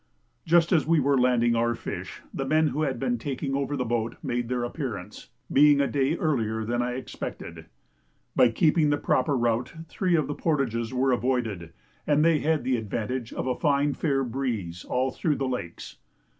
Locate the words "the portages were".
10.25-11.11